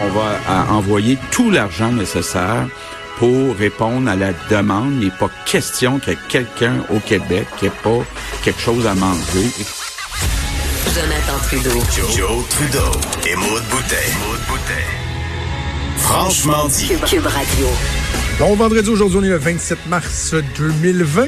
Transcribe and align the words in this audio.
On 0.00 0.08
va 0.08 0.32
euh, 0.48 0.72
envoyer 0.72 1.18
tout 1.30 1.50
l'argent 1.50 1.92
nécessaire 1.92 2.66
pour 3.18 3.56
répondre 3.56 4.10
à 4.10 4.16
la 4.16 4.32
demande. 4.50 4.94
Il 5.00 5.06
n'est 5.06 5.10
pas 5.10 5.30
question 5.46 6.00
qu'il 6.00 6.14
y 6.14 6.16
ait 6.16 6.18
quelqu'un 6.28 6.84
au 6.90 6.98
Québec 6.98 7.46
qui 7.58 7.66
n'ait 7.66 7.70
pas 7.70 8.04
quelque 8.42 8.60
chose 8.60 8.86
à 8.86 8.94
manger. 8.94 9.50
Jonathan 10.94 11.38
Trudeau. 11.44 11.80
Joe, 12.16 12.48
Trudeau 12.48 12.90
et 13.26 13.36
Maude 13.36 13.62
Boutet. 13.70 14.12
Franchement 15.98 16.66
dit. 16.68 16.88
Cube, 16.88 17.04
Cube 17.04 17.26
Radio. 17.26 17.66
Bon 18.38 18.56
vendredi, 18.56 18.88
aujourd'hui, 18.88 19.18
on 19.20 19.24
est 19.24 19.28
le 19.28 19.36
27 19.36 19.86
mars 19.86 20.34
2020. 20.58 21.26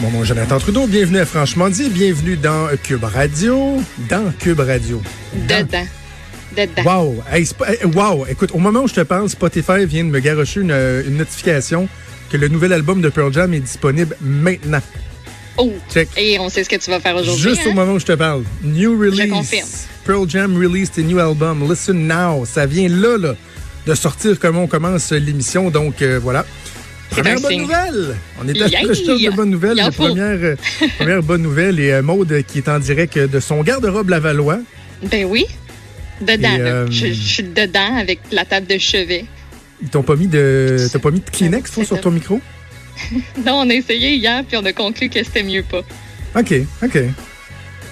Mon 0.00 0.10
nom 0.10 0.22
est 0.22 0.26
Jonathan 0.26 0.58
Trudeau. 0.58 0.86
Bienvenue 0.86 1.18
à 1.18 1.26
Franchement 1.26 1.68
dit. 1.68 1.90
Bienvenue 1.90 2.36
dans 2.36 2.68
Cube 2.82 3.04
Radio. 3.04 3.82
Dans 4.08 4.32
Cube 4.38 4.60
Radio. 4.60 5.02
Dedans. 5.34 5.86
Dedans. 6.56 6.82
Wow. 6.84 7.22
Hey, 7.30 7.46
hey, 7.66 7.86
wow. 7.94 8.26
Écoute, 8.28 8.50
au 8.52 8.58
moment 8.58 8.82
où 8.82 8.88
je 8.88 8.94
te 8.94 9.00
parle, 9.00 9.28
Spotify 9.28 9.84
vient 9.86 10.04
de 10.04 10.10
me 10.10 10.20
garocher 10.20 10.60
une, 10.60 10.70
une 10.70 11.16
notification 11.16 11.88
que 12.30 12.36
le 12.36 12.48
nouvel 12.48 12.72
album 12.72 13.00
de 13.00 13.08
Pearl 13.08 13.32
Jam 13.32 13.52
est 13.52 13.60
disponible 13.60 14.16
maintenant. 14.20 14.80
Oh! 15.58 15.72
Check. 15.92 16.08
Et 16.16 16.38
on 16.38 16.48
sait 16.48 16.64
ce 16.64 16.68
que 16.68 16.76
tu 16.76 16.90
vas 16.90 17.00
faire 17.00 17.16
aujourd'hui. 17.16 17.42
Juste 17.42 17.66
au 17.66 17.70
hein? 17.70 17.74
moment 17.74 17.92
où 17.92 17.98
je 17.98 18.06
te 18.06 18.12
parle. 18.12 18.42
New 18.62 18.98
release. 18.98 19.30
confirme. 19.30 19.68
Pearl 20.04 20.28
Jam 20.28 20.56
released 20.56 20.98
a 20.98 21.02
new 21.02 21.18
album. 21.18 21.68
Listen 21.68 22.06
now. 22.06 22.44
Ça 22.44 22.66
vient 22.66 22.88
là, 22.88 23.18
là, 23.18 23.34
de 23.86 23.94
sortir 23.94 24.38
comme 24.38 24.56
on 24.56 24.66
commence 24.66 25.12
l'émission. 25.12 25.70
Donc, 25.70 26.00
euh, 26.02 26.18
voilà. 26.22 26.46
Première 27.10 27.40
bonne 27.40 27.50
signe. 27.50 27.62
nouvelle. 27.62 28.16
On 28.40 28.48
est 28.48 28.62
à 28.62 28.68
la 28.68 28.80
recherche 28.88 29.20
de 29.20 29.36
bonnes 29.36 29.50
nouvelles. 29.50 29.80
En 29.80 29.84
La 29.84 29.90
première, 29.90 30.38
euh, 30.42 30.56
première 30.98 31.22
bonne 31.22 31.42
nouvelle 31.42 31.78
est 31.78 31.92
euh, 31.92 32.02
Maude 32.02 32.42
qui 32.46 32.58
est 32.58 32.68
en 32.68 32.78
direct 32.78 33.18
de 33.18 33.40
son 33.40 33.62
garde-robe 33.62 34.08
Lavallois. 34.08 34.60
Ben 35.10 35.26
oui. 35.26 35.46
Dedans. 36.20 36.54
Et, 36.54 36.58
là. 36.58 36.64
euh, 36.66 36.86
Je, 36.90 37.06
je 37.08 37.12
suis 37.12 37.42
dedans 37.42 37.96
avec 37.98 38.20
la 38.30 38.44
table 38.44 38.66
de 38.66 38.78
chevet. 38.78 39.24
Ils 39.80 39.88
t'ont 39.88 40.02
pas 40.02 40.14
mis 40.16 40.28
de, 40.28 40.76
t'as 40.92 40.98
pas 40.98 41.10
mis 41.10 41.20
de 41.20 41.30
Kleenex, 41.30 41.70
toi, 41.72 41.84
sur 41.84 42.00
ton 42.00 42.10
micro? 42.10 42.40
Non, 43.44 43.54
on 43.64 43.70
a 43.70 43.74
essayé 43.74 44.14
hier, 44.14 44.44
puis 44.46 44.56
on 44.56 44.64
a 44.64 44.72
conclu 44.72 45.08
que 45.08 45.22
c'était 45.24 45.42
mieux 45.42 45.62
pas. 45.64 45.80
OK, 46.38 46.54
OK. 46.84 46.98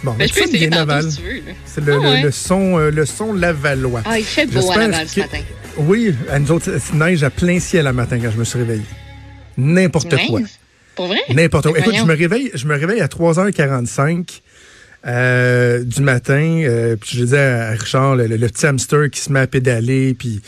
Bon, 0.05 0.13
Ben, 0.13 0.29
je 0.29 0.33
peux 0.35 0.43
essayer 0.43 0.69
Laval. 0.71 1.11
si. 1.11 1.21
C'est 1.65 1.85
le, 1.85 1.93
Ah 1.95 1.97
le- 1.97 2.01
ouais. 2.03 2.23
le 2.23 2.31
son, 2.31 2.79
euh, 2.79 2.91
le 2.91 3.05
son 3.07 3.33
Lavallois. 3.33 4.03
Ah, 4.05 4.19
il 4.19 4.25
fait 4.25 4.47
beau 4.47 4.71
à 4.71 4.77
Laval 4.77 5.09
ce 5.09 5.17
que- 5.17 5.21
matin. 5.21 5.41
Oui, 5.79 6.15
à 6.31 6.39
nous 6.39 6.51
autres, 6.53 6.71
c'est 6.79 6.95
neige 6.95 7.23
à 7.23 7.31
plein 7.31 7.59
ciel 7.61 7.87
le 7.87 7.93
matin 7.93 8.19
quand 8.21 8.31
je 8.31 8.37
me 8.39 8.45
suis 8.45 8.59
réveillé. 8.59 8.83
N'importe 9.57 10.15
quoi. 10.29 10.41
Pour 10.95 11.07
vrai? 11.07 11.21
N'importe 11.35 11.65
quoi. 11.65 11.73
Ben 11.75 11.81
Écoute, 11.83 11.95
je 11.97 12.05
me 12.05 12.15
réveille, 12.15 12.51
je 12.55 12.67
me 12.67 12.77
réveille 12.77 13.01
à 13.01 13.09
3h45 13.09 14.43
euh, 15.07 15.83
du 15.85 16.03
matin. 16.03 16.63
euh, 16.65 16.97
puis 16.97 17.17
je 17.19 17.25
disais 17.25 17.39
à 17.39 17.71
Richard, 17.71 18.17
le, 18.17 18.27
le- 18.27 18.49
petit 18.49 18.67
hamster 18.67 19.11
qui 19.11 19.21
se 19.21 19.33
met 19.33 19.41
à 19.41 19.47
pédaler, 19.47 20.15
puis 20.15 20.41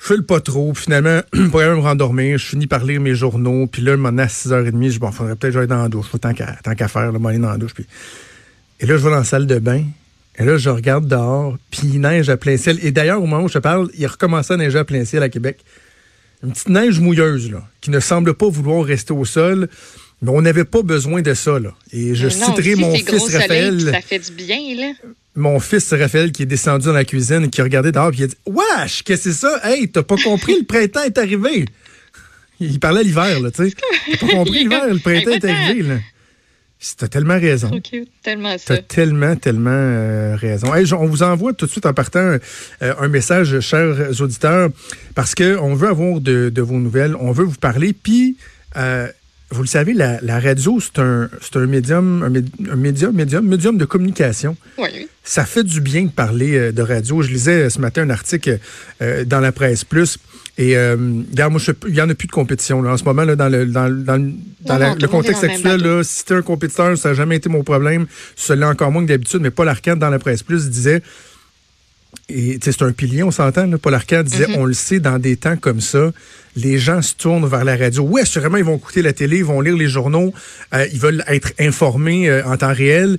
je 0.00 0.06
fais 0.14 0.22
pas 0.22 0.40
trop. 0.40 0.72
Puis 0.72 0.84
finalement, 0.84 1.20
pour 1.50 1.60
me 1.60 1.74
rendormir, 1.80 2.38
je 2.38 2.46
finis 2.46 2.66
par 2.66 2.84
lire 2.84 3.00
mes 3.00 3.14
journaux. 3.14 3.66
Puis 3.66 3.82
là, 3.82 3.92
un 3.92 3.96
moment 3.96 4.10
donné, 4.10 4.22
à 4.22 4.26
6h30, 4.26 4.84
je 4.84 4.88
dis, 4.90 4.98
bon, 4.98 5.10
faudrait 5.12 5.36
peut-être 5.36 5.52
que 5.54 5.58
j'aille 5.60 5.68
dans 5.68 5.82
la 5.82 5.88
douche. 5.88 6.06
Tant 6.20 6.34
qu'à 6.34 6.56
tant 6.62 6.74
qu'à 6.74 6.88
faire, 6.88 7.12
là, 7.12 7.18
m'aller 7.18 7.38
dans 7.38 7.50
la 7.50 7.58
douche. 7.58 7.74
Puis... 7.74 7.86
Et 8.80 8.86
là, 8.86 8.96
je 8.96 9.02
vais 9.04 9.10
dans 9.10 9.16
la 9.18 9.24
salle 9.24 9.46
de 9.46 9.58
bain. 9.58 9.84
Et 10.38 10.44
là, 10.44 10.58
je 10.58 10.68
regarde 10.68 11.06
dehors, 11.08 11.56
puis 11.70 11.82
il 11.94 12.00
neige 12.02 12.28
à 12.28 12.36
plein 12.36 12.58
ciel. 12.58 12.78
Et 12.82 12.90
d'ailleurs, 12.92 13.22
au 13.22 13.26
moment 13.26 13.44
où 13.44 13.48
je 13.48 13.54
te 13.54 13.58
parle, 13.58 13.88
il 13.96 14.06
recommençait 14.06 14.52
à 14.52 14.56
neiger 14.58 14.78
à 14.78 14.84
plein 14.84 15.02
ciel 15.06 15.22
à 15.22 15.30
Québec. 15.30 15.64
Une 16.42 16.52
petite 16.52 16.68
neige 16.68 17.00
mouilleuse, 17.00 17.50
là, 17.50 17.66
qui 17.80 17.90
ne 17.90 17.98
semble 18.00 18.34
pas 18.34 18.46
vouloir 18.50 18.84
rester 18.84 19.14
au 19.14 19.24
sol. 19.24 19.68
Mais 20.22 20.30
on 20.30 20.40
n'avait 20.40 20.64
pas 20.64 20.82
besoin 20.82 21.20
de 21.20 21.34
ça, 21.34 21.58
là. 21.58 21.74
Et 21.92 22.14
je 22.14 22.24
non, 22.24 22.30
citerai 22.30 22.74
mon 22.74 22.94
fils 22.94 23.34
Raphaël, 23.34 23.80
Ça 23.80 24.00
fait 24.00 24.18
du 24.18 24.32
bien, 24.32 24.58
là. 24.76 24.92
mon 25.34 25.60
fils 25.60 25.92
Raphaël 25.92 26.32
qui 26.32 26.42
est 26.42 26.46
descendu 26.46 26.86
dans 26.86 26.92
la 26.92 27.04
cuisine 27.04 27.44
et 27.44 27.50
qui 27.50 27.60
a 27.60 27.64
regardé 27.64 27.92
dehors 27.92 28.10
puis 28.10 28.20
il 28.20 28.24
a 28.24 28.26
dit 28.28 28.36
Wesh, 28.46 29.02
qu'est-ce 29.02 29.24
que 29.24 29.32
c'est 29.32 29.38
ça? 29.38 29.60
Hey, 29.62 29.88
t'as 29.88 30.02
pas 30.02 30.16
compris, 30.16 30.56
le 30.58 30.64
printemps 30.64 31.02
est 31.04 31.18
arrivé. 31.18 31.66
Il 32.58 32.80
parlait 32.80 33.00
à 33.00 33.02
l'hiver, 33.02 33.40
là, 33.40 33.50
tu 33.50 33.68
sais. 33.68 33.74
T'as 34.12 34.26
pas 34.26 34.32
compris 34.32 34.60
l'hiver, 34.60 34.86
le 34.88 34.98
printemps 34.98 35.32
est 35.32 35.44
arrivé, 35.44 35.82
là. 35.82 35.96
T'as 36.98 37.08
tellement 37.08 37.38
raison. 37.38 37.70
Cute. 37.80 38.08
Tellement 38.22 38.56
ça. 38.58 38.76
T'as 38.76 38.82
tellement, 38.82 39.34
tellement 39.36 39.70
euh, 39.72 40.36
raison. 40.36 40.74
Hey, 40.74 40.90
on 40.92 41.06
vous 41.06 41.22
envoie 41.22 41.52
tout 41.54 41.66
de 41.66 41.70
suite 41.70 41.86
en 41.86 41.94
partant 41.94 42.18
euh, 42.20 42.38
un 42.98 43.08
message, 43.08 43.60
chers 43.60 44.20
auditeurs, 44.20 44.68
parce 45.14 45.34
que 45.34 45.58
on 45.58 45.74
veut 45.74 45.88
avoir 45.88 46.20
de, 46.20 46.50
de 46.50 46.62
vos 46.62 46.78
nouvelles, 46.78 47.16
on 47.18 47.32
veut 47.32 47.44
vous 47.44 47.56
parler. 47.56 47.92
Puis, 47.94 48.36
euh, 48.76 49.08
vous 49.50 49.62
le 49.62 49.68
savez, 49.68 49.92
la, 49.92 50.20
la 50.22 50.40
radio, 50.40 50.80
c'est 50.80 51.00
un, 51.00 51.30
c'est 51.40 51.56
un 51.56 51.66
médium, 51.66 52.22
un, 52.24 52.30
mé- 52.30 52.44
un 52.70 52.76
médium, 52.76 53.12
médium, 53.14 53.46
médium 53.46 53.78
de 53.78 53.84
communication 53.84 54.56
Oui, 54.76 55.08
ça 55.22 55.44
fait 55.44 55.62
du 55.64 55.80
bien 55.80 56.04
de 56.04 56.10
parler 56.10 56.56
euh, 56.56 56.72
de 56.72 56.82
radio. 56.82 57.22
Je 57.22 57.28
lisais 57.30 57.62
euh, 57.64 57.70
ce 57.70 57.80
matin 57.80 58.02
un 58.02 58.10
article 58.10 58.58
euh, 59.02 59.24
dans 59.24 59.40
la 59.40 59.52
presse 59.52 59.84
plus. 59.84 60.18
Et 60.58 60.76
euh, 60.76 60.96
regarde, 61.30 61.52
moi, 61.52 61.60
il 61.86 61.92
n'y 61.92 62.00
en 62.00 62.08
a 62.08 62.14
plus 62.14 62.26
de 62.26 62.32
compétition 62.32 62.80
là, 62.82 62.92
en 62.92 62.96
ce 62.96 63.04
moment 63.04 63.24
là, 63.24 63.36
dans 63.36 63.48
le, 63.48 63.66
dans, 63.66 63.88
dans, 63.90 64.16
le- 64.16 64.32
dans 64.62 64.78
la- 64.78 64.94
contexte 65.08 65.42
dans 65.44 65.48
actuel. 65.52 65.80
Là, 65.82 66.02
si 66.02 66.24
t'es 66.24 66.34
un 66.34 66.42
compétiteur, 66.42 66.96
ça 66.98 67.10
n'a 67.10 67.14
jamais 67.14 67.36
été 67.36 67.48
mon 67.48 67.62
problème. 67.62 68.06
Cela 68.36 68.68
encore 68.70 68.90
moins 68.90 69.02
que 69.04 69.08
d'habitude, 69.08 69.40
mais 69.42 69.50
Paul 69.50 69.68
Arcand 69.68 69.96
dans 69.96 70.10
la 70.10 70.18
presse 70.18 70.42
plus 70.42 70.70
disait 70.70 71.02
et 72.28 72.58
c'est 72.60 72.82
un 72.82 72.92
pilier, 72.92 73.22
on 73.22 73.30
s'entend. 73.30 73.70
Paul 73.78 73.94
Arcand 73.94 74.22
disait, 74.22 74.46
Mm-hmm. 74.46 74.58
on 74.58 74.64
le 74.64 74.74
sait, 74.74 74.98
dans 75.00 75.18
des 75.18 75.36
temps 75.36 75.56
comme 75.56 75.80
ça, 75.80 76.12
les 76.56 76.78
gens 76.78 77.02
se 77.02 77.14
tournent 77.14 77.46
vers 77.46 77.64
la 77.64 77.76
radio. 77.76 78.02
Oui, 78.02 78.22
assurément, 78.22 78.56
ils 78.56 78.64
vont 78.64 78.76
écouter 78.76 79.02
la 79.02 79.12
télé, 79.12 79.38
ils 79.38 79.44
vont 79.44 79.60
lire 79.60 79.76
les 79.76 79.88
journaux, 79.88 80.32
euh, 80.74 80.86
ils 80.92 80.98
veulent 80.98 81.24
être 81.28 81.52
informés 81.60 82.28
euh, 82.28 82.44
en 82.46 82.56
temps 82.56 82.72
réel. 82.72 83.18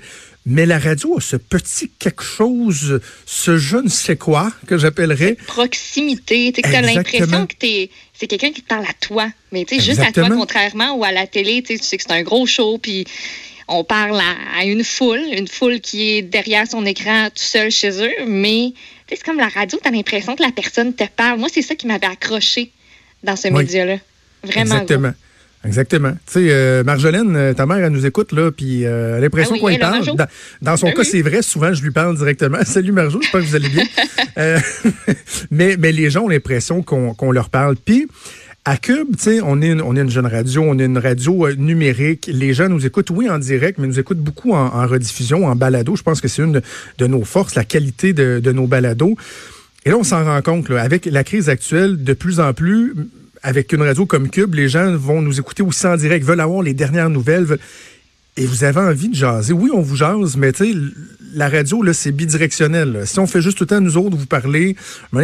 Mais 0.50 0.66
la 0.66 0.79
radio 0.79 1.17
a 1.17 1.22
ce 1.22 1.35
petit 1.35 1.91
quelque 2.00 2.23
chose, 2.23 3.01
ce 3.25 3.57
je 3.57 3.78
ne 3.78 3.90
sais 3.90 4.16
quoi 4.16 4.50
que 4.66 4.78
j'appellerais. 4.78 5.35
Proximité. 5.46 6.53
Tu 6.53 6.62
Exactement. 6.62 6.94
l'impression 6.96 7.47
que 7.47 7.56
t'es, 7.56 7.90
c'est 8.13 8.28
quelqu'un 8.28 8.51
qui 8.51 8.62
te 8.62 8.67
parle 8.67 8.85
à 8.85 8.94
toi. 9.00 9.29
Mais 9.51 9.66
tu 9.66 9.75
sais, 9.75 9.81
juste 9.81 10.00
à 10.00 10.12
toi, 10.12 10.29
contrairement 10.29 10.96
ou 10.96 11.03
à 11.03 11.12
la 11.12 11.28
télé, 11.28 11.62
tu 11.63 11.78
sais, 11.78 11.97
que 11.97 12.03
c'est 12.03 12.13
un 12.13 12.23
gros 12.23 12.46
show, 12.46 12.78
puis 12.78 13.06
on 13.67 13.84
parle 13.84 14.19
à, 14.22 14.59
à 14.59 14.63
une 14.63 14.85
foule, 14.85 15.19
une 15.34 15.50
foule 15.50 15.81
qui 15.81 16.12
est 16.12 16.22
derrière 16.22 16.66
son 16.66 16.85
écran 16.85 17.28
tout 17.28 17.44
seul 17.44 17.69
chez 17.69 18.01
eux, 18.01 18.25
mais 18.25 18.72
c'est 19.09 19.23
comme 19.23 19.38
la 19.38 19.47
radio, 19.47 19.79
t'as 19.81 19.91
l'impression 19.91 20.35
que 20.35 20.44
la 20.44 20.51
personne 20.51 20.94
te 20.94 21.03
parle. 21.16 21.40
Moi, 21.40 21.50
c'est 21.51 21.62
ça 21.62 21.75
qui 21.75 21.88
m'avait 21.88 22.07
accroché 22.07 22.72
dans 23.23 23.35
ce 23.35 23.47
Oui. 23.47 23.59
média-là. 23.63 23.97
Vraiment. 24.44 24.75
Exactement. 24.81 25.13
Exactement. 25.66 26.12
Tu 26.12 26.34
sais, 26.34 26.47
euh, 26.51 26.84
Marjolaine, 26.84 27.35
euh, 27.35 27.53
ta 27.53 27.66
mère, 27.66 27.78
elle 27.78 27.91
nous 27.91 28.06
écoute, 28.06 28.31
là, 28.31 28.51
puis 28.51 28.85
euh, 28.85 29.13
elle 29.13 29.16
a 29.16 29.19
l'impression 29.22 29.51
Ah 29.56 29.56
oui, 29.56 29.59
qu'on 29.59 29.69
y 29.69 29.78
parle. 29.79 30.06
Dans, 30.16 30.28
dans 30.62 30.78
son 30.78 30.88
Ben 30.88 30.94
cas, 30.94 31.00
oui. 31.01 31.06
c'est 31.12 31.22
vrai, 31.23 31.41
souvent, 31.41 31.73
je 31.73 31.81
lui 31.84 31.91
parle 31.91 32.16
directement. 32.16 32.59
Salut 32.63 32.91
Marjo, 32.91 33.19
j'espère 33.22 33.41
que 33.41 33.46
vous 33.47 33.56
allez 33.56 33.69
bien. 33.69 33.84
Euh, 34.38 34.59
mais, 35.50 35.78
mais 35.79 35.91
les 35.91 36.12
gens 36.12 36.25
ont 36.25 36.28
l'impression 36.28 36.84
qu'on 36.84 37.16
qu'on 37.16 37.31
leur 37.31 37.50
parle. 37.50 37.75
Puis, 37.75 38.07
à 38.67 38.75
Cube, 38.75 39.16
on 39.45 39.61
est, 39.61 39.69
une, 39.69 39.81
on 39.81 39.95
est 39.95 40.01
une 40.01 40.09
jeune 40.09 40.25
radio, 40.25 40.61
on 40.61 40.78
est 40.78 40.83
une 40.83 40.97
radio 40.97 41.47
euh, 41.47 41.55
numérique. 41.55 42.29
Les 42.29 42.53
gens 42.53 42.67
nous 42.67 42.85
écoutent, 42.85 43.11
oui, 43.11 43.29
en 43.29 43.39
direct, 43.39 43.79
mais 43.79 43.88
nous 43.88 43.97
écoutent 43.97 44.19
beaucoup 44.19 44.51
en, 44.51 44.85
rediffusion, 44.85 45.45
en 45.45 45.55
balado. 45.55 45.95
Je 45.95 46.03
pense 46.03 46.19
que 46.19 46.28
c'est 46.28 46.41
une 46.41 46.61
de, 46.97 47.07
nos 47.07 47.23
forces, 47.23 47.55
la 47.55 47.63
qualité 47.63 48.11
de, 48.11 48.51
nos 48.51 48.67
balados. 48.67 49.16
Et 49.85 49.89
là, 49.89 49.95
on 49.95 50.03
s'en 50.03 50.22
rend 50.25 50.41
compte, 50.41 50.69
avec 50.69 51.05
la 51.05 51.23
crise 51.23 51.47
actuelle, 51.47 52.03
de 52.03 52.11
plus 52.11 52.41
en 52.41 52.53
plus, 52.53 52.94
avec 53.41 53.72
une 53.72 53.83
radio 53.83 54.05
comme 54.05 54.29
Cube, 54.29 54.53
les 54.55 54.67
gens 54.67 54.97
vont 54.97 55.22
nous 55.22 55.39
écouter 55.39 55.63
aussi 55.63 55.88
en 55.88 55.95
direct, 55.95 56.25
veulent 56.25 56.41
avoir 56.41 56.61
les 56.61 56.73
dernières 56.73 57.09
nouvelles. 57.09 57.57
Et 58.35 58.45
vous 58.45 58.66
avez 58.66 58.81
envie 58.81 59.07
de 59.07 59.16
jaser. 59.16 59.53
Oui, 59.53 59.72
on 59.73 59.81
vous 59.81 59.95
jase, 59.95 60.35
mais 60.35 60.51
tu 60.51 60.73
sais, 60.73 60.78
la 61.34 61.49
radio, 61.49 61.81
là, 61.81 61.94
c'est 61.94 62.11
bidirectionnel. 62.11 63.03
Si 63.05 63.17
on 63.19 63.28
fait 63.28 63.41
juste 63.41 63.57
tout 63.57 63.63
le 63.63 63.67
temps, 63.67 63.81
nous 63.81 63.97
autres, 63.97 64.16
vous 64.16 64.25
parler, 64.25 64.75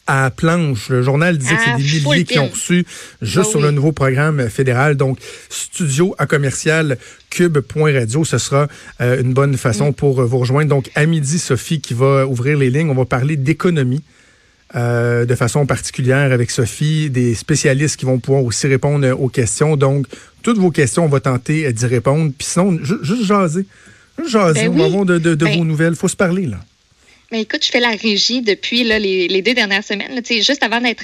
à 0.08 0.30
planche. 0.30 0.90
Le 0.90 1.02
journal 1.02 1.38
disait 1.38 1.56
que 1.56 1.62
À 1.62 1.78
c'est 1.78 1.84
des 1.84 2.00
full 2.00 2.12
milliers 2.14 2.24
qui 2.26 2.38
ont 2.40 2.48
reçu 2.48 2.86
juste 3.24 3.46
Ah 3.48 3.52
sur 3.52 3.60
oui. 3.60 3.66
le 3.66 3.72
nouveau 3.72 3.92
programme 3.92 4.50
fédéral. 4.50 4.96
Donc, 4.96 5.18
studio 5.50 6.14
à 6.20 6.26
commercial 6.28 6.98
cube.radio, 7.32 8.24
ce 8.24 8.38
sera 8.38 8.68
euh, 9.02 9.22
une 9.22 9.34
bonne 9.34 9.58
façon 9.58 9.94
pour 9.94 10.22
euh, 10.22 10.26
vous 10.26 10.38
rejoindre. 10.38 10.70
Donc, 10.70 10.92
à 10.96 11.06
midi, 11.08 11.40
Sophie 11.40 11.82
qui 11.82 11.94
va 11.96 12.26
ouvrir 12.28 12.58
les 12.58 12.70
lignes. 12.70 12.90
On 12.92 12.96
va 12.96 13.06
parler 13.06 13.36
d'économie. 13.36 14.04
euh, 14.76 15.26
de 15.26 15.36
façon 15.36 15.66
particulière 15.66 16.32
avec 16.34 16.50
Sophie, 16.52 17.10
des 17.10 17.34
spécialistes 17.36 17.98
qui 17.98 18.06
vont 18.06 18.20
pouvoir 18.20 18.44
aussi 18.44 18.68
répondre 18.68 19.08
aux 19.20 19.30
questions. 19.30 19.78
Donc, 19.78 20.06
toutes 20.44 20.58
vos 20.58 20.72
questions, 20.72 21.06
on 21.06 21.08
va 21.08 21.20
tenter 21.20 21.72
d'y 21.72 21.86
répondre. 21.86 22.32
Puis 22.38 22.48
sinon, 22.52 22.78
ju- 22.84 23.02
juste 23.04 23.26
jaser. 23.26 23.66
Jasons, 24.28 24.54
Ben 24.54 24.70
oui. 24.74 24.84
avons 24.84 25.06
de, 25.06 25.18
de, 25.18 25.34
de 25.36 25.46
Ben- 25.46 25.58
vos 25.58 25.66
nouvelles. 25.66 25.96
faut 25.96 26.08
se 26.08 26.16
parler, 26.16 26.46
là. 26.48 26.58
Mais 27.36 27.42
écoute, 27.42 27.66
je 27.66 27.70
fais 27.70 27.82
la 27.82 27.90
régie 27.90 28.42
depuis 28.42 28.86
là, 28.86 28.98
les, 28.98 29.28
les 29.28 29.42
deux 29.42 29.54
dernières 29.54 29.84
semaines. 29.84 30.16
là. 30.16 30.22
Juste 30.26 30.64
avant 30.64 30.80
d'être 30.80 31.04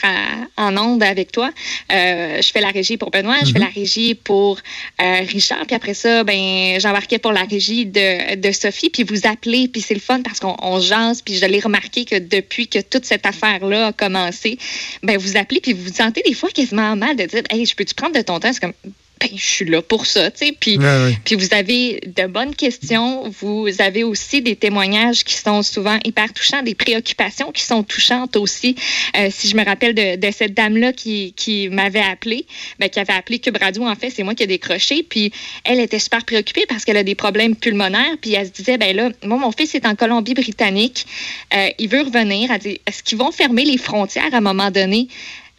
en 0.55 0.77
onde 0.77 1.03
avec 1.03 1.33
toi, 1.33 1.51
euh, 1.91 2.41
je 2.41 2.51
fais 2.53 2.61
la 2.61 2.69
régie 2.69 2.95
pour 2.95 3.11
Benoît, 3.11 3.35
je 3.43 3.51
fais 3.51 3.59
la 3.59 3.65
régie 3.65 4.15
pour 4.15 4.57
euh, 5.01 5.19
Richard, 5.27 5.65
puis 5.65 5.75
après 5.75 5.93
ça, 5.93 6.23
ben 6.23 6.79
j'embarquais 6.79 7.17
pour 7.17 7.33
la 7.33 7.43
régie 7.43 7.85
de, 7.85 8.35
de 8.35 8.51
Sophie, 8.53 8.89
puis 8.89 9.03
vous 9.03 9.27
appelez, 9.27 9.67
puis 9.67 9.81
c'est 9.81 9.93
le 9.93 9.99
fun 9.99 10.21
parce 10.21 10.39
qu'on 10.39 10.55
on 10.61 10.79
jase, 10.79 11.21
puis 11.21 11.35
je 11.35 11.45
l'ai 11.45 11.59
remarqué 11.59 12.05
que 12.05 12.17
depuis 12.17 12.69
que 12.69 12.79
toute 12.79 13.03
cette 13.03 13.25
affaire-là 13.25 13.87
a 13.87 13.91
commencé, 13.91 14.57
ben 15.03 15.17
vous 15.17 15.35
appelez, 15.35 15.59
puis 15.59 15.73
vous 15.73 15.83
vous 15.83 15.93
sentez 15.93 16.21
des 16.25 16.33
fois 16.33 16.49
quasiment 16.49 16.95
mal 16.95 17.17
de 17.17 17.25
dire, 17.25 17.43
hey, 17.49 17.65
je 17.65 17.75
peux-tu 17.75 17.93
prendre 17.93 18.15
de 18.15 18.21
ton 18.21 18.39
temps? 18.39 18.53
C'est 18.53 18.61
comme, 18.61 18.73
ben 19.21 19.29
je 19.35 19.45
suis 19.45 19.65
là 19.65 19.81
pour 19.81 20.05
ça, 20.05 20.31
tu 20.31 20.47
sais, 20.47 20.55
puis 20.59 20.77
vous 20.77 21.53
avez 21.53 22.01
de 22.05 22.27
bonnes 22.27 22.55
questions. 22.55 23.29
Vous 23.29 23.67
avez 23.79 24.03
aussi 24.03 24.41
des 24.41 24.55
témoignages 24.55 25.23
qui 25.23 25.35
sont 25.35 25.61
souvent 25.61 25.99
hyper 26.03 26.33
touchants, 26.33 26.63
des 26.63 26.75
préoccupations 26.75 27.51
qui 27.51 27.63
sont 27.63 27.83
touchantes 27.83 28.35
aussi. 28.35 28.75
Euh, 29.17 29.29
si 29.29 29.47
je 29.47 29.55
me 29.55 29.63
rappelle 29.63 29.93
de, 29.93 30.15
de 30.15 30.31
cette 30.31 30.53
dame-là 30.53 30.93
qui, 30.93 31.33
qui 31.33 31.69
m'avait 31.69 32.01
appelé, 32.01 32.45
ben, 32.79 32.89
qui 32.89 32.99
avait 32.99 33.13
appelé 33.13 33.39
Cube 33.39 33.57
Radio, 33.57 33.85
en 33.85 33.95
fait, 33.95 34.09
c'est 34.09 34.23
moi 34.23 34.33
qui 34.33 34.43
ai 34.43 34.47
décroché. 34.47 35.03
Puis 35.03 35.31
elle 35.63 35.79
était 35.79 35.99
super 35.99 36.25
préoccupée 36.25 36.65
parce 36.67 36.83
qu'elle 36.83 36.97
a 36.97 37.03
des 37.03 37.15
problèmes 37.15 37.55
pulmonaires. 37.55 38.15
Puis 38.21 38.33
elle 38.33 38.47
se 38.47 38.51
disait, 38.51 38.77
ben 38.77 38.95
là, 38.95 39.09
moi, 39.23 39.37
mon 39.37 39.51
fils 39.51 39.75
est 39.75 39.85
en 39.85 39.95
Colombie-Britannique. 39.95 41.05
Euh, 41.53 41.69
il 41.77 41.89
veut 41.89 42.01
revenir. 42.01 42.51
Elle 42.51 42.59
dit, 42.59 42.81
est-ce 42.87 43.03
qu'ils 43.03 43.17
vont 43.17 43.31
fermer 43.31 43.65
les 43.65 43.77
frontières 43.77 44.33
à 44.33 44.37
un 44.37 44.41
moment 44.41 44.71
donné? 44.71 45.07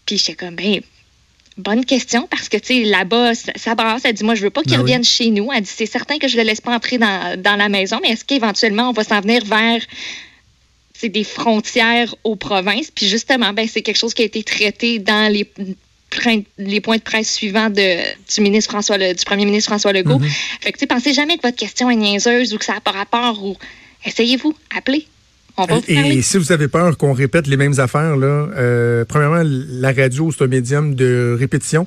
Puis 0.07 0.19
j'étais 0.19 0.35
comme, 0.35 0.57
ben, 0.57 0.81
Bonne 1.59 1.85
question 1.85 2.27
parce 2.31 2.49
que, 2.49 2.57
tu 2.57 2.83
sais, 2.83 2.85
là-bas, 2.85 3.35
ça, 3.35 3.53
ça 3.57 3.75
brasse. 3.75 4.03
Elle 4.05 4.15
dit, 4.15 4.25
moi, 4.25 4.35
je 4.35 4.43
veux 4.43 4.51
pas 4.51 4.63
qu'il 4.63 4.73
Ben 4.73 4.79
oui. 4.79 4.83
revienne 4.83 5.05
chez 5.05 5.31
nous. 5.31 5.53
Elle 5.53 5.63
dit, 5.63 5.71
c'est 5.75 5.87
certain 5.87 6.19
que 6.19 6.27
je 6.29 6.37
le 6.37 6.45
laisse 6.45 6.61
pas 6.63 6.75
entrer 6.75 6.99
dans, 6.99 7.41
dans 7.41 7.57
la 7.57 7.69
maison, 7.69 7.99
mais 8.03 8.11
est-ce 8.11 8.25
qu'éventuellement, 8.25 8.89
on 8.89 8.93
va 8.93 9.05
s'en 9.05 9.21
venir 9.21 9.45
vers 9.45 9.83
c'est 10.95 11.09
des 11.09 11.25
frontières 11.25 12.15
aux 12.25 12.37
provinces? 12.37 12.91
Puis 12.91 13.09
justement, 13.09 13.53
ben, 13.53 13.67
c'est 13.69 13.83
quelque 13.83 13.99
chose 13.99 14.15
qui 14.15 14.23
a 14.23 14.25
été 14.25 14.43
traité 14.45 14.99
dans 14.99 15.31
les, 15.31 15.45
points 16.81 16.97
de 16.97 17.03
presse 17.03 17.35
suivants 17.35 17.71
de, 17.71 17.99
du 18.33 18.41
ministre 18.41 18.71
François, 18.71 18.97
Le- 18.99 19.13
du 19.13 19.25
premier 19.25 19.45
ministre 19.45 19.71
François 19.71 19.93
Legault. 19.93 20.21
Fait 20.61 20.71
que, 20.73 20.79
tu 20.79 20.83
sais, 20.83 20.87
pensez 20.87 21.13
jamais 21.13 21.37
que 21.37 21.43
votre 21.43 21.57
question 21.57 21.91
est 21.91 21.97
niaiseuse 21.97 22.55
ou 22.55 22.59
que 22.59 22.65
ça 22.65 22.75
n'a 22.75 22.81
pas 22.81 22.93
rapport 22.93 23.45
ou 23.45 23.57
essayez-vous, 24.05 24.55
appelez. 24.77 25.07
On 25.57 25.67
va 25.67 25.81
et 25.87 26.23
si 26.23 26.39
vous 26.39 26.51
avez 26.53 26.69
peur 26.69 26.97
qu'on 26.97 27.13
répète 27.13 27.47
les 27.47 27.57
mêmes 27.57 27.79
affaires, 27.79 28.17
là, 28.17 28.49
euh, 28.57 29.05
premièrement, 29.07 29.43
la 29.45 29.93
radio, 29.93 30.31
c'est 30.33 30.45
un 30.45 30.49
médium 30.49 30.95
de 30.95 31.37
répétition. 31.39 31.87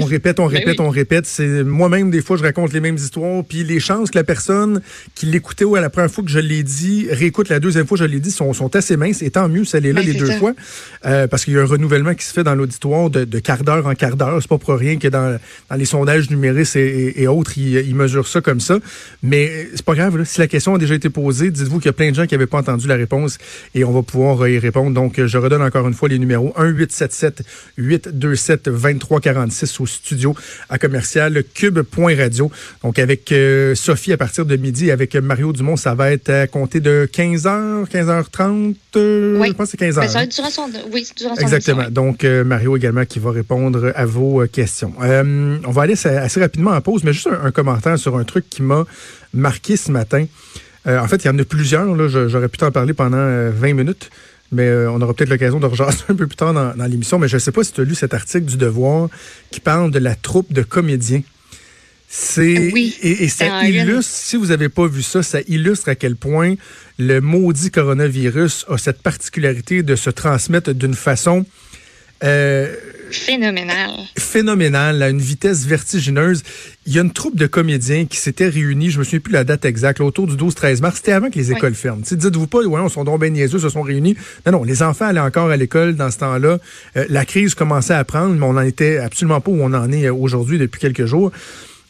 On 0.00 0.04
répète, 0.04 0.38
on 0.40 0.46
Ben 0.48 0.58
répète, 0.58 0.78
oui. 0.78 0.86
on 0.86 0.90
répète. 0.90 1.26
C'est 1.26 1.64
moi-même 1.64 2.10
des 2.10 2.22
fois 2.22 2.36
je 2.36 2.42
raconte 2.42 2.72
les 2.72 2.80
mêmes 2.80 2.94
histoires, 2.96 3.42
puis 3.44 3.64
les 3.64 3.80
chances 3.80 4.10
que 4.10 4.18
la 4.18 4.24
personne 4.24 4.80
qui 5.14 5.26
l'écoutait 5.26 5.64
ou 5.64 5.74
à 5.74 5.80
la 5.80 5.90
première 5.90 6.10
fois 6.10 6.22
que 6.22 6.30
je 6.30 6.38
l'ai 6.38 6.62
dit 6.62 7.08
réécoute 7.10 7.48
la 7.48 7.58
deuxième 7.58 7.86
fois 7.86 7.98
que 7.98 8.04
je 8.04 8.08
l'ai 8.08 8.20
dit 8.20 8.30
sont, 8.30 8.52
sont 8.52 8.74
assez 8.76 8.96
minces. 8.96 9.22
Et 9.22 9.30
tant 9.30 9.48
mieux, 9.48 9.64
ça 9.64 9.80
l'est 9.80 9.92
là 9.92 10.00
Ben, 10.02 10.06
les 10.06 10.14
deux 10.18 10.26
ça. 10.26 10.38
fois, 10.38 10.52
Euh, 11.06 11.26
parce 11.26 11.44
qu'il 11.44 11.54
y 11.54 11.58
a 11.58 11.62
un 11.62 11.66
renouvellement 11.66 12.14
qui 12.14 12.24
se 12.24 12.32
fait 12.32 12.44
dans 12.44 12.54
l'auditoire 12.54 13.10
de, 13.10 13.24
de 13.24 13.38
quart 13.40 13.64
d'heure 13.64 13.86
en 13.86 13.94
quart 13.94 14.16
d'heure. 14.16 14.38
C'est 14.40 14.48
pas 14.48 14.58
pour 14.58 14.74
rien 14.74 14.98
que 14.98 15.08
dans, 15.08 15.38
dans 15.68 15.76
les 15.76 15.84
sondages 15.84 16.30
numériques 16.30 16.76
et, 16.76 16.80
et- 16.86 17.22
et 17.22 17.26
autres, 17.28 17.58
ils, 17.58 17.76
ils 17.88 17.94
mesurent 17.96 18.28
ça 18.28 18.40
comme 18.40 18.60
ça. 18.60 18.78
Mais 19.22 19.68
c'est 19.74 19.84
pas 19.84 19.94
grave. 19.94 20.16
là. 20.16 20.24
Si 20.24 20.38
la 20.38 20.46
question 20.46 20.74
a 20.76 20.78
déjà 20.78 20.94
été 20.94 21.10
posée, 21.10 21.50
dites-vous 21.50 21.78
qu'il 21.78 21.86
y 21.86 21.90
a 21.90 21.92
plein 21.94 22.10
de 22.10 22.14
gens 22.14 22.26
qui 22.26 22.34
n'avaient 22.34 22.46
pas 22.46 22.58
entendu 22.58 22.86
la 22.86 22.94
réponse 22.96 23.38
et 23.74 23.82
on 23.84 23.90
va 23.92 24.02
pouvoir 24.02 24.46
y 24.48 24.58
répondre. 24.58 24.92
Donc, 24.94 25.20
je 25.24 25.38
redonne 25.38 25.62
encore 25.62 25.88
une 25.88 25.94
fois 25.94 26.08
les 26.08 26.18
numéros 26.18 26.52
1-877-827-2346 29.46 29.82
au 29.82 29.86
studio 29.86 30.34
à 30.68 30.78
commercial 30.78 31.42
cube.radio. 31.54 32.50
Donc, 32.82 32.98
avec 32.98 33.32
euh, 33.32 33.74
Sophie 33.74 34.12
à 34.12 34.16
partir 34.16 34.44
de 34.46 34.56
midi, 34.56 34.90
avec 34.90 35.14
Mario 35.16 35.52
Dumont, 35.52 35.76
ça 35.76 35.94
va 35.94 36.12
être 36.12 36.30
à 36.30 36.46
compter 36.46 36.80
de 36.80 37.08
15h, 37.12 37.88
15h30. 37.88 38.74
euh, 38.96 39.38
Oui. 39.38 39.48
Je 39.48 39.52
pense 39.54 39.72
que 39.72 39.78
c'est 39.78 39.86
15h. 39.88 39.94
Ben, 40.00 40.08
ça 40.08 40.14
va 40.14 40.18
hein? 40.20 40.22
être 40.24 40.34
durant 40.34 40.50
son, 40.50 40.68
oui, 40.92 41.06
durant 41.16 41.34
son 41.34 41.40
Exactement. 41.42 41.82
émission, 41.82 41.92
Donc, 41.94 42.24
euh, 42.24 42.44
Mario 42.44 42.76
également 42.76 43.04
qui 43.04 43.18
va 43.18 43.30
répondre 43.30 43.92
à 43.94 44.04
vos 44.04 44.46
questions. 44.46 44.92
On 44.98 45.70
va 45.70 45.82
aller 45.82 45.94
assez, 46.06 46.40
rapidement 46.40 46.70
en 46.72 46.80
pause, 46.80 47.04
mais 47.04 47.12
juste 47.12 47.28
un, 47.28 47.46
un 47.46 47.50
commentaire 47.50 47.98
sur 47.98 48.16
un 48.16 48.24
truc 48.24 48.48
qui 48.48 48.62
m'a 48.62 48.84
marqué 49.32 49.76
ce 49.76 49.90
matin. 49.90 50.26
En 50.86 51.06
fait, 51.08 51.16
il 51.24 51.26
y 51.26 51.30
en 51.30 51.38
a 51.38 51.44
plusieurs. 51.44 52.08
J'aurais 52.08 52.48
pu 52.48 52.56
t'en 52.56 52.70
parler 52.70 52.94
pendant 52.94 53.18
euh, 53.18 53.50
20 53.54 53.74
minutes, 53.74 54.10
mais 54.52 54.66
euh, 54.66 54.90
on 54.90 55.00
aura 55.00 55.14
peut-être 55.14 55.30
l'occasion 55.30 55.60
de 55.60 55.66
rejaser 55.66 56.04
un 56.08 56.14
peu 56.14 56.26
plus 56.26 56.36
tard 56.36 56.52
dans, 56.52 56.74
dans 56.74 56.86
l'émission. 56.86 57.18
Mais 57.18 57.28
je 57.28 57.36
ne 57.36 57.40
sais 57.40 57.52
pas 57.52 57.64
si 57.64 57.72
tu 57.72 57.80
as 57.80 57.84
lu 57.84 57.94
cet 57.94 58.14
article 58.14 58.44
du 58.44 58.56
Devoir 58.56 59.08
qui 59.50 59.60
parle 59.60 59.90
de 59.90 59.98
la 59.98 60.14
troupe 60.14 60.52
de 60.52 60.62
comédiens. 60.62 61.22
C'est 62.12 62.72
Oui, 62.72 62.96
et, 63.02 63.28
ça 63.28 63.62
une. 63.62 63.72
illustre, 63.72 64.12
si 64.12 64.36
vous 64.36 64.46
n'avez 64.46 64.68
pas 64.68 64.88
vu 64.88 65.00
ça, 65.00 65.22
ça 65.22 65.38
illustre 65.46 65.88
à 65.88 65.94
quel 65.94 66.16
point 66.16 66.56
le 66.98 67.20
maudit 67.20 67.70
coronavirus 67.70 68.66
a 68.68 68.76
cette 68.78 69.00
particularité 69.00 69.84
de 69.84 69.94
se 69.94 70.10
transmettre 70.10 70.74
d'une 70.74 70.94
façon 70.94 71.46
euh, 72.24 72.74
Phénoménal. 73.10 73.90
phénoménale, 74.18 75.02
à 75.02 75.08
une 75.10 75.20
vitesse 75.20 75.66
vertigineuse. 75.66 76.42
Il 76.86 76.94
y 76.94 76.98
a 76.98 77.02
une 77.02 77.12
troupe 77.12 77.36
de 77.36 77.46
comédiens 77.46 78.06
qui 78.06 78.16
s'étaient 78.16 78.48
réunis, 78.48 78.90
je 78.90 78.98
me 78.98 79.04
souviens 79.04 79.20
plus 79.20 79.32
la 79.32 79.44
date 79.44 79.64
exacte, 79.64 80.00
autour 80.00 80.26
du 80.26 80.34
12-13 80.36 80.80
mars. 80.80 80.96
C'était 80.96 81.12
avant 81.12 81.30
que 81.30 81.38
les 81.38 81.50
Oui. 81.50 81.56
écoles 81.56 81.74
ferment. 81.74 82.02
Tu 82.02 82.10
sais, 82.10 82.16
Dites-vous 82.16 82.46
pas, 82.46 82.58
ouais, 82.64 82.80
on 82.80 82.88
sont 82.88 83.04
donc 83.04 83.20
ben 83.20 83.32
niaiseux, 83.32 83.58
se 83.58 83.68
sont 83.68 83.82
réunis. 83.82 84.16
Non, 84.46 84.52
non, 84.52 84.64
les 84.64 84.82
enfants 84.82 85.06
allaient 85.06 85.20
encore 85.20 85.50
à 85.50 85.56
l'école 85.56 85.94
dans 85.96 86.10
ce 86.10 86.18
temps-là. 86.18 86.58
Euh, 86.96 87.06
la 87.08 87.24
crise 87.24 87.54
commençait 87.54 87.94
à 87.94 88.04
prendre, 88.04 88.34
mais 88.34 88.46
on 88.46 88.54
n'en 88.54 88.62
était 88.62 88.98
absolument 88.98 89.40
pas 89.40 89.50
où 89.50 89.58
on 89.60 89.72
en 89.74 89.90
est 89.92 90.06
euh, 90.06 90.14
aujourd'hui 90.14 90.58
depuis 90.58 90.80
quelques 90.80 91.06
jours. 91.06 91.30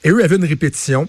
Et 0.05 0.11
eux 0.11 0.23
avaient 0.25 0.37
une 0.37 0.45
répétition. 0.45 1.09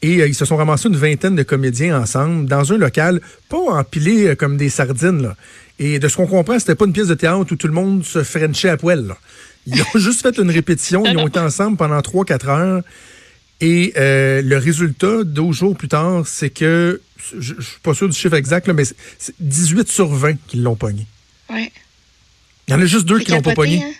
Et 0.00 0.20
euh, 0.22 0.28
ils 0.28 0.34
se 0.34 0.44
sont 0.44 0.56
ramassés 0.56 0.88
une 0.88 0.96
vingtaine 0.96 1.34
de 1.34 1.42
comédiens 1.42 2.00
ensemble 2.00 2.46
dans 2.46 2.72
un 2.72 2.78
local, 2.78 3.20
pas 3.48 3.58
empilé 3.58 4.28
euh, 4.28 4.34
comme 4.36 4.56
des 4.56 4.68
sardines. 4.68 5.22
Là. 5.22 5.36
Et 5.78 5.98
de 5.98 6.08
ce 6.08 6.16
qu'on 6.16 6.26
comprend, 6.26 6.58
c'était 6.58 6.74
pas 6.74 6.86
une 6.86 6.92
pièce 6.92 7.06
de 7.08 7.14
théâtre 7.14 7.52
où 7.52 7.56
tout 7.56 7.66
le 7.68 7.72
monde 7.72 8.04
se 8.04 8.22
frenchait 8.24 8.68
à 8.68 8.76
poil. 8.76 9.06
là. 9.06 9.16
Ils 9.66 9.80
ont 9.82 9.86
juste 9.98 10.22
fait 10.22 10.36
une 10.38 10.50
répétition, 10.50 11.04
ils 11.06 11.16
ont 11.16 11.28
été 11.28 11.38
ensemble 11.38 11.76
pendant 11.76 12.00
3-4 12.00 12.46
heures. 12.48 12.82
Et 13.60 13.92
euh, 13.96 14.40
le 14.42 14.56
résultat, 14.56 15.24
12 15.24 15.56
jours 15.56 15.76
plus 15.76 15.88
tard, 15.88 16.26
c'est 16.26 16.50
que, 16.50 17.00
je, 17.38 17.54
je 17.58 17.60
suis 17.62 17.80
pas 17.82 17.92
sûr 17.94 18.08
du 18.08 18.16
chiffre 18.16 18.34
exact, 18.36 18.66
là, 18.68 18.72
mais 18.72 18.84
c'est- 18.84 18.96
c'est 19.18 19.34
18 19.40 19.88
sur 19.88 20.08
20 20.08 20.36
qui 20.46 20.58
l'ont 20.58 20.76
pogné. 20.76 21.06
Ouais. 21.50 21.72
Il 22.68 22.72
y 22.72 22.74
en 22.74 22.80
a 22.80 22.86
juste 22.86 23.06
deux 23.06 23.18
qui 23.18 23.30
l'ont 23.32 23.42
pas 23.42 23.54
pogné. 23.54 23.82
hein? 23.82 23.90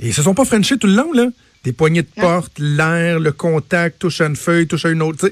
Et 0.00 0.08
ils 0.08 0.14
se 0.14 0.22
sont 0.22 0.34
pas 0.34 0.44
frenchés 0.44 0.76
tout 0.78 0.86
le 0.88 0.94
long, 0.94 1.12
là. 1.12 1.28
Des 1.62 1.72
poignées 1.72 2.02
de 2.02 2.08
Non. 2.16 2.22
porte, 2.22 2.52
l'air, 2.58 3.20
le 3.20 3.30
contact, 3.32 4.00
touche 4.00 4.20
à 4.20 4.26
une 4.26 4.36
feuille, 4.36 4.66
touche 4.66 4.84
à 4.84 4.90
une 4.90 5.02
autre. 5.02 5.30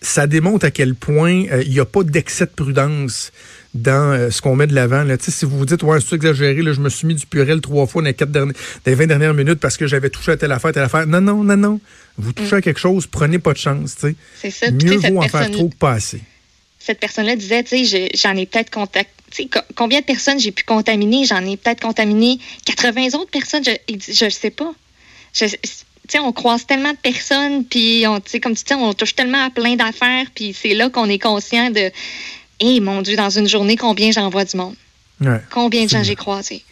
Ça 0.00 0.26
démontre 0.26 0.64
à 0.64 0.70
quel 0.70 0.94
point 0.94 1.44
euh, 1.52 1.62
il 1.64 1.70
n'y 1.72 1.80
a 1.80 1.84
pas 1.84 2.02
d'excès 2.02 2.46
de 2.46 2.50
prudence 2.50 3.30
dans 3.74 4.12
euh, 4.12 4.30
ce 4.30 4.42
qu'on 4.42 4.56
met 4.56 4.66
de 4.66 4.74
l'avant. 4.74 5.04
Si 5.20 5.44
vous 5.44 5.58
vous 5.58 5.66
dites, 5.66 5.82
ouais, 5.82 5.98
c'est 6.00 6.16
exagéré, 6.16 6.60
là, 6.62 6.72
je 6.72 6.80
me 6.80 6.88
suis 6.88 7.06
mis 7.06 7.14
du 7.14 7.26
purel 7.26 7.60
trois 7.60 7.86
fois 7.86 8.02
dans 8.02 8.06
les, 8.08 8.14
quatre 8.14 8.32
derniers, 8.32 8.52
dans 8.52 8.58
les 8.90 8.94
20 8.94 9.06
dernières 9.06 9.34
minutes 9.34 9.60
parce 9.60 9.76
que 9.76 9.86
j'avais 9.86 10.10
touché 10.10 10.32
à 10.32 10.36
telle 10.36 10.52
affaire, 10.52 10.72
telle 10.72 10.82
affaire. 10.82 11.06
Non, 11.06 11.20
non, 11.20 11.44
non, 11.44 11.56
non. 11.56 11.80
Vous 12.18 12.32
touchez 12.32 12.56
à 12.56 12.60
quelque 12.60 12.80
chose, 12.80 13.06
prenez 13.06 13.38
pas 13.38 13.52
de 13.52 13.58
chance. 13.58 13.96
C'est 14.40 14.50
ça. 14.50 14.70
Mieux 14.70 14.96
vaut 14.96 15.18
en 15.18 15.28
faire 15.28 15.50
trop 15.50 15.68
que 15.68 15.76
pas 15.76 15.92
assez. 15.92 16.20
cette 16.78 16.98
personne-là 16.98 17.36
disait, 17.36 17.62
tu 17.62 17.84
sais, 17.86 18.08
je- 18.12 18.18
j'en 18.18 18.34
ai 18.36 18.46
peut-être 18.46 18.70
contacté. 18.70 19.12
Tu 19.30 19.42
sais, 19.44 19.48
co- 19.48 19.60
combien 19.76 20.00
de 20.00 20.04
personnes 20.04 20.40
j'ai 20.40 20.50
pu 20.50 20.64
contaminer? 20.64 21.24
J'en 21.24 21.46
ai 21.46 21.56
peut-être 21.56 21.80
contaminé 21.80 22.38
80 22.64 23.14
autres 23.14 23.30
personnes. 23.30 23.62
Je, 23.64 24.24
le 24.24 24.30
sais 24.30 24.50
pas. 24.50 24.72
Je- 25.32 25.44
on 26.18 26.32
croise 26.32 26.66
tellement 26.66 26.90
de 26.90 26.96
personnes, 26.96 27.64
puis 27.64 28.04
on, 28.08 28.20
comme 28.42 28.56
tu 28.56 28.64
dis, 28.64 28.74
on 28.74 28.92
touche 28.94 29.14
tellement 29.14 29.44
à 29.46 29.50
plein 29.50 29.76
d'affaires, 29.76 30.26
puis 30.34 30.52
c'est 30.60 30.74
là 30.74 30.90
qu'on 30.90 31.08
est 31.08 31.20
conscient 31.20 31.70
de, 31.70 31.92
hé, 32.60 32.80
mon 32.80 33.02
Dieu, 33.02 33.16
dans 33.16 33.30
une 33.30 33.48
journée, 33.48 33.76
combien 33.76 34.10
j'envoie 34.12 34.44
du 34.44 34.56
monde? 34.56 34.74
Ouais. 35.20 35.40
Combien 35.50 35.84
de 35.84 35.90
gens 35.90 36.02
j'ai 36.02 36.14
croisés? 36.14 36.62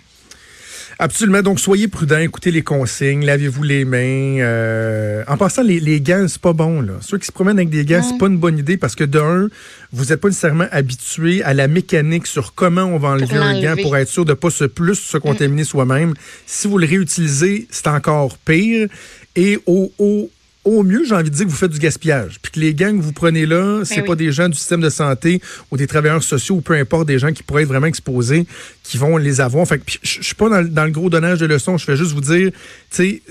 Absolument. 1.01 1.43
Donc, 1.43 1.61
soyez 1.61 1.87
prudents, 1.87 2.19
écoutez 2.19 2.51
les 2.51 2.63
consignes, 2.63 3.25
lavez-vous 3.25 3.63
les 3.63 3.85
mains. 3.85 4.41
euh, 4.43 5.23
En 5.29 5.37
passant, 5.37 5.63
les, 5.63 5.79
les 5.79 6.01
gants, 6.01 6.27
c'est 6.27 6.41
pas 6.41 6.53
bon. 6.53 6.81
Là. 6.81 6.95
Ceux 7.03 7.19
qui 7.19 7.27
se 7.27 7.31
promènent 7.31 7.59
avec 7.59 7.71
des 7.71 7.85
gants, 7.85 8.03
c'est 8.03 8.19
pas 8.19 8.27
une 8.27 8.39
bonne 8.39 8.59
idée 8.59 8.77
parce 8.77 8.97
que, 8.97 9.05
de 9.05 9.21
un, 9.21 9.49
vous 9.93 10.07
n'êtes 10.07 10.21
pas 10.21 10.27
nécessairement 10.27 10.67
habitué 10.73 11.41
à 11.45 11.55
la 11.55 11.69
mécanique 11.69 12.27
sur 12.27 12.53
comment 12.55 12.83
on 12.83 12.99
va 12.99 13.11
enlever 13.11 13.37
un 13.37 13.61
gant 13.63 13.81
pour 13.81 13.97
être 13.97 14.09
sûr 14.09 14.25
de 14.25 14.31
ne 14.33 14.35
pas 14.35 14.51
se 14.51 14.65
plus 14.65 14.97
se 14.97 15.19
contaminer 15.19 15.63
soi-même. 15.63 16.15
Si 16.47 16.67
vous 16.67 16.79
le 16.79 16.87
réutilisez, 16.87 17.69
c'est 17.71 17.87
encore 17.87 18.37
pire. 18.39 18.89
Et 19.37 19.61
au, 19.67 19.93
au, 19.99 20.31
au 20.69 20.83
mieux, 20.83 21.05
j'ai 21.05 21.15
envie 21.15 21.31
de 21.31 21.35
dire 21.35 21.47
que 21.47 21.51
vous 21.51 21.57
faites 21.57 21.71
du 21.71 21.79
gaspillage. 21.79 22.39
Puis 22.43 22.53
que 22.53 22.61
les 22.61 22.75
gants 22.75 22.97
que 22.97 23.03
vous 23.03 23.13
prenez 23.13 23.47
là, 23.47 23.83
c'est 23.85 23.97
Ben 23.97 24.01
oui. 24.03 24.07
pas 24.09 24.15
des 24.17 24.33
gens 24.33 24.49
du 24.49 24.57
système 24.57 24.81
de 24.81 24.91
santé 24.91 25.41
ou 25.71 25.77
des 25.77 25.87
travailleurs 25.87 26.23
sociaux 26.23 26.57
ou 26.57 26.61
peu 26.61 26.75
importe, 26.75 27.07
des 27.09 27.19
gens 27.19 27.33
qui 27.33 27.43
pourraient 27.43 27.63
être 27.63 27.69
vraiment 27.69 27.87
exposés, 27.87 28.47
qui 28.83 28.97
vont 28.99 29.17
les 29.17 29.41
avoir. 29.41 29.67
Fait 29.67 29.79
que 29.79 29.85
je 30.03 30.23
suis 30.23 30.35
pas 30.35 30.49
dans, 30.49 30.61
le- 30.61 30.69
dans 30.69 30.85
le 30.85 30.91
gros 30.91 31.11
donnage 31.11 31.39
de 31.39 31.47
leçons, 31.47 31.77
je 31.79 31.85
fais 31.85 31.97
juste 31.97 32.13
vous 32.13 32.21
dire, 32.21 32.51
tu 32.51 32.57
sais, 32.91 33.23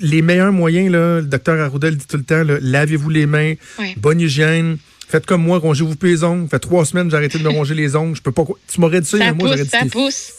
les 0.00 0.22
meilleurs 0.22 0.52
moyens, 0.52 0.90
là, 0.90 1.20
le 1.20 1.26
docteur 1.26 1.60
Arruda 1.60 1.90
le 1.90 1.96
dit 1.96 2.06
tout 2.06 2.16
le 2.16 2.24
temps, 2.24 2.42
lavez-vous 2.60 3.10
les 3.10 3.26
mains, 3.26 3.54
bonne 3.96 4.20
hygiène. 4.20 4.78
Faites 5.06 5.26
comme 5.26 5.42
moi, 5.42 5.58
rongez-vous 5.58 5.96
plus 5.96 6.10
les 6.10 6.24
ongles. 6.24 6.44
Ça 6.44 6.56
fait 6.56 6.60
trois 6.60 6.84
semaines 6.86 7.10
j'ai 7.10 7.16
arrêté 7.16 7.38
de 7.38 7.44
me 7.44 7.50
ronger 7.50 7.74
les 7.74 7.94
ongles. 7.94 8.16
Je 8.16 8.22
peux 8.22 8.32
pas. 8.32 8.44
Tu 8.72 8.80
m'aurais 8.80 9.00
dit 9.02 9.06
ça 9.08 9.18
il 9.18 9.20
y 9.20 9.22
a 9.22 9.26
Ça 9.26 9.30
un 9.32 9.34
mois, 9.34 9.48
j'aurais 9.50 9.62
dit 9.64 9.68
ça 9.70 9.84
pousse. 9.92 10.32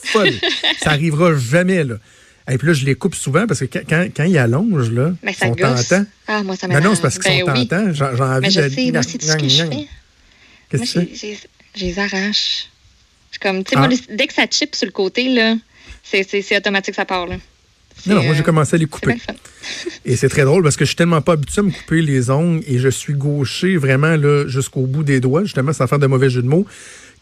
Ça 0.81 0.89
arrivera 0.89 1.35
jamais, 1.37 1.83
là. 1.83 1.95
Et 2.49 2.57
puis 2.57 2.67
là, 2.67 2.73
je 2.73 2.85
les 2.85 2.95
coupe 2.95 3.15
souvent 3.15 3.47
parce 3.47 3.61
que 3.61 3.65
quand, 3.65 4.07
quand, 4.15 4.23
ils 4.23 4.37
allongent, 4.37 4.91
là, 4.91 5.13
Mais 5.23 5.31
ils 5.31 5.35
ça 5.35 5.47
sont 5.47 5.55
tentants. 5.55 6.05
Ah, 6.27 6.43
moi, 6.43 6.55
ça 6.55 6.67
Ben 6.67 6.75
m'énerve. 6.75 6.89
non, 6.91 6.95
c'est 6.95 7.01
parce 7.01 7.17
qu'ils 7.17 7.31
Ben 7.31 7.45
sont 7.45 7.51
oui. 7.59 7.67
tentants. 7.67 7.93
J'ai 7.93 8.03
envie 8.23 8.39
Mais 8.41 8.49
je 8.51 8.61
de... 8.61 8.69
sais, 8.69 8.91
moi, 8.91 9.01
c'est 9.03 9.21
ce 9.21 9.35
que 9.37 9.47
je 9.49 9.63
fais? 9.63 9.87
Qu'est-ce 10.69 10.93
que 10.99 11.05
tu 11.05 11.37
je 11.77 11.85
les 11.85 11.99
arrache. 11.99 12.67
Je 13.31 13.37
suis 13.37 13.39
comme, 13.41 13.63
tu 13.63 13.71
sais, 13.71 13.75
Ah. 13.75 13.79
moi, 13.79 13.87
les- 13.89 14.15
dès 14.15 14.27
que 14.27 14.33
ça 14.33 14.45
chip 14.49 14.75
sur 14.75 14.85
le 14.85 14.91
côté, 14.91 15.27
là, 15.33 15.55
c'est 16.03 16.55
automatique, 16.55 16.95
ça 16.95 17.03
part, 17.05 17.27
là. 17.27 17.35
Non, 18.05 18.15
non, 18.15 18.23
moi, 18.23 18.33
j'ai 18.33 18.41
euh, 18.41 18.43
commencé 18.43 18.75
à 18.75 18.77
les 18.77 18.85
couper. 18.85 19.15
Et 20.05 20.15
c'est 20.15 20.29
très 20.29 20.43
drôle 20.43 20.63
parce 20.63 20.75
que 20.77 20.85
je 20.85 20.89
suis 20.89 20.95
tellement 20.95 21.21
pas 21.21 21.33
habitué 21.33 21.59
à 21.59 21.63
me 21.63 21.71
couper 21.71 22.01
les 22.01 22.29
ongles 22.29 22.61
et 22.67 22.77
je 22.77 22.89
suis 22.89 23.13
gaucher 23.13 23.77
vraiment 23.77 24.15
là 24.15 24.45
jusqu'au 24.47 24.81
bout 24.85 25.03
des 25.03 25.19
doigts, 25.19 25.43
justement, 25.43 25.73
sans 25.73 25.87
faire 25.87 25.97
de 25.99 26.05
mauvais 26.07 26.29
jeu 26.29 26.41
de 26.41 26.47
mots, 26.47 26.65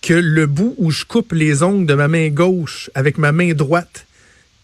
que 0.01 0.13
le 0.13 0.45
bout 0.47 0.75
où 0.77 0.91
je 0.91 1.05
coupe 1.05 1.31
les 1.31 1.63
ongles 1.63 1.85
de 1.85 1.93
ma 1.93 2.07
main 2.07 2.29
gauche 2.29 2.89
avec 2.95 3.17
ma 3.17 3.31
main 3.31 3.53
droite, 3.53 4.05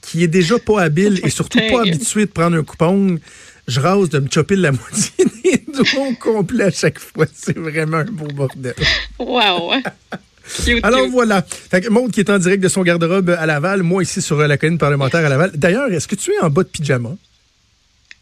qui 0.09 0.23
est 0.23 0.27
déjà 0.27 0.57
pas 0.57 0.81
habile 0.81 1.19
et 1.23 1.29
surtout 1.29 1.59
pas 1.69 1.81
habitué 1.87 2.25
de 2.25 2.31
prendre 2.31 2.57
un 2.57 2.63
coupe-ongle, 2.63 3.19
je 3.67 3.79
rase 3.79 4.09
de 4.09 4.19
me 4.19 4.27
chopper 4.29 4.55
la 4.55 4.71
moitié 4.81 5.25
des 5.43 5.63
doigts 5.71 6.13
complet 6.19 6.65
à 6.65 6.71
chaque 6.71 6.97
fois. 6.99 7.25
C'est 7.33 7.57
vraiment 7.57 7.97
un 7.97 8.05
beau 8.05 8.25
bordel. 8.27 8.73
Wow. 9.19 9.73
Cute, 10.65 10.83
Alors 10.83 11.03
cute. 11.03 11.11
voilà. 11.11 11.43
Fait 11.43 11.81
que 11.81 11.89
Maude 11.89 12.11
qui 12.11 12.21
est 12.21 12.29
en 12.31 12.39
direct 12.39 12.63
de 12.63 12.69
son 12.69 12.81
garde-robe 12.81 13.29
à 13.37 13.45
Laval, 13.45 13.83
moi 13.83 14.01
ici 14.01 14.19
sur 14.21 14.37
la 14.39 14.57
colline 14.57 14.79
parlementaire 14.79 15.23
à 15.23 15.29
Laval. 15.29 15.51
D'ailleurs, 15.53 15.91
est-ce 15.91 16.07
que 16.07 16.15
tu 16.15 16.31
es 16.33 16.39
en 16.39 16.49
bas 16.49 16.63
de 16.63 16.69
pyjama? 16.69 17.15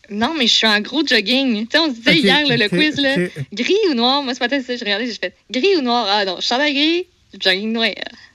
Non, 0.09 0.33
mais 0.37 0.47
je 0.47 0.53
suis 0.53 0.67
en 0.67 0.79
gros 0.81 1.05
jogging. 1.05 1.67
Tu 1.67 1.71
sais, 1.71 1.79
on 1.79 1.87
se 1.89 1.95
disait 1.99 2.17
hier, 2.17 2.45
là, 2.47 2.57
le 2.57 2.69
quiz, 2.69 2.97
là, 2.97 3.15
gris 3.53 3.75
ou 3.89 3.93
noir? 3.93 4.23
Moi, 4.23 4.33
ce 4.35 4.39
matin, 4.39 4.59
c'est 4.65 4.77
ça, 4.77 4.85
j'ai 4.85 5.13
fait 5.13 5.33
gris 5.51 5.75
ou 5.77 5.81
noir? 5.81 6.05
Ah 6.09 6.25
non, 6.25 6.37
je 6.39 6.45
suis 6.45 6.55
en 6.55 6.59
gris, 6.59 7.05
jogging 7.39 7.71
noir. 7.73 7.89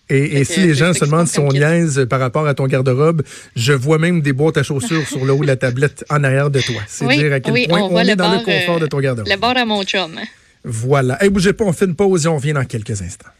Et, 0.08 0.40
et 0.40 0.44
si 0.44 0.60
les 0.60 0.74
gens 0.74 0.92
se 0.92 1.04
demandent 1.04 1.28
si 1.28 1.38
on 1.38 1.48
niaise 1.48 2.06
par 2.08 2.20
rapport 2.20 2.46
à 2.46 2.54
ton 2.54 2.66
garde-robe, 2.66 3.22
je 3.56 3.72
vois 3.72 3.98
même 3.98 4.20
des 4.20 4.32
boîtes 4.32 4.58
à 4.58 4.62
chaussures 4.62 5.06
sur 5.06 5.24
le 5.24 5.32
haut 5.32 5.40
de 5.40 5.46
la 5.46 5.56
tablette 5.56 6.04
en 6.10 6.22
arrière 6.24 6.50
de 6.50 6.60
toi. 6.60 6.80
C'est 6.86 7.06
Oui, 7.06 7.18
dire 7.18 7.32
à 7.32 7.40
quel 7.40 7.52
oui, 7.52 7.66
point 7.68 7.80
on 7.80 7.94
on, 7.94 7.98
est 7.98 8.04
le 8.04 8.16
dans 8.16 8.32
le 8.32 8.38
confort 8.38 8.76
euh, 8.76 8.80
de 8.80 8.86
ton 8.86 9.00
garde-robe. 9.00 9.28
Le 9.28 9.36
bord 9.36 9.56
à 9.56 9.64
mon 9.64 9.82
chum. 9.84 10.18
Voilà. 10.64 11.22
Hey, 11.22 11.30
bougez 11.30 11.52
pas, 11.52 11.64
on 11.64 11.72
fait 11.72 11.86
une 11.86 11.94
pause 11.94 12.26
et 12.26 12.28
on 12.28 12.36
revient 12.36 12.52
dans 12.52 12.64
quelques 12.64 13.00
instants. 13.02 13.30